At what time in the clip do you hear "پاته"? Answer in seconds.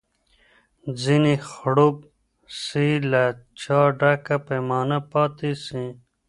5.11-5.51